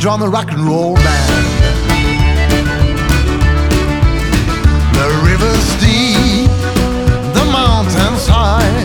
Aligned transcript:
drummer, 0.00 0.30
rock 0.30 0.50
and 0.50 0.62
roll 0.62 0.94
man. 0.94 1.44
The 4.94 5.08
river's 5.28 5.68
deep, 5.76 6.48
the 7.36 7.44
mountains 7.52 8.26
high, 8.26 8.80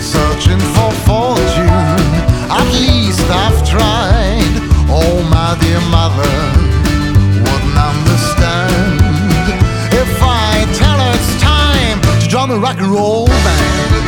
searching 0.00 0.58
for 0.72 0.90
fortune. 1.04 1.68
At 2.48 2.66
least 2.72 3.28
I've 3.28 3.60
tried. 3.68 4.54
Oh, 4.88 5.22
my 5.30 5.54
dear 5.60 5.80
mother 5.92 6.32
wouldn't 7.44 7.76
understand 7.76 9.00
if 9.92 10.12
I 10.22 10.64
tell 10.80 10.98
it's 11.12 11.42
time 11.42 12.00
to 12.20 12.26
join 12.26 12.48
the 12.48 12.58
rock 12.58 12.78
and 12.78 12.90
roll 12.90 13.26
band. 13.26 14.01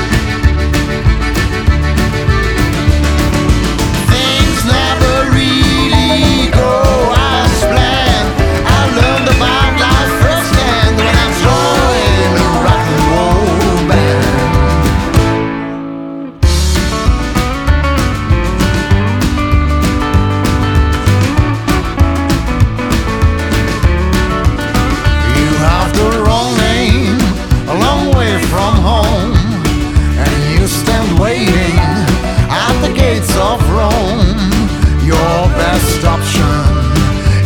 adoption 36.05 36.45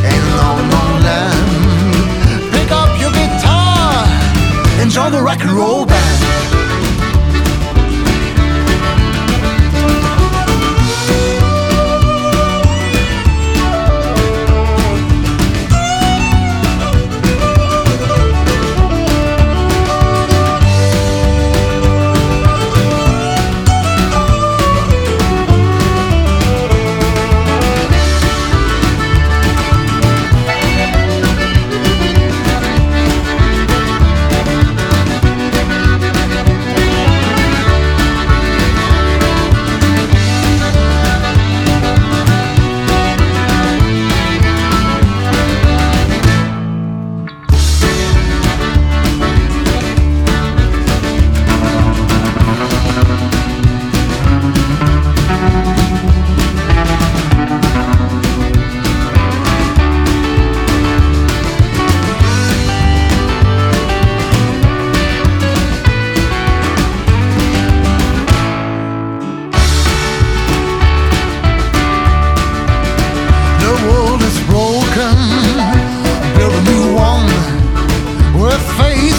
in 0.03 0.23
long. 0.37 0.59
Pick 2.51 2.73
up 2.73 2.91
your 3.01 3.13
guitar, 3.13 4.05
and 4.81 4.91
join 4.91 5.13
the 5.13 5.23
rock 5.23 5.41
and 5.41 5.53
roll 5.53 5.87
band. 5.87 6.48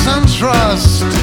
and 0.10 0.28
trust. 0.28 1.19